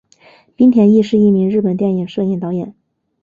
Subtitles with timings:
[0.55, 2.73] 滨田毅是一名日本电影摄影导演。